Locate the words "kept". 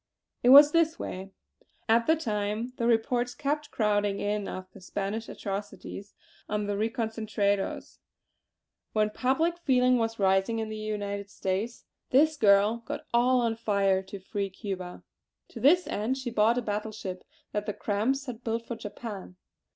3.35-3.69